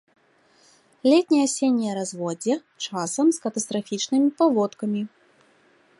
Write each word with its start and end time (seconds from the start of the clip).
Летне-асенняе 1.09 1.91
разводдзе, 1.99 2.55
часам 2.87 3.25
з 3.37 3.45
катастрафічнымі 3.45 4.29
паводкамі. 4.41 5.01